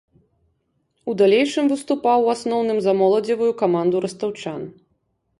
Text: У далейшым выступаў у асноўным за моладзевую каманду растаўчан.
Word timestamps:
У 1.11 1.13
далейшым 1.21 1.65
выступаў 1.73 2.17
у 2.27 2.31
асноўным 2.35 2.79
за 2.85 2.93
моладзевую 3.01 3.51
каманду 3.61 4.01
растаўчан. 4.07 4.61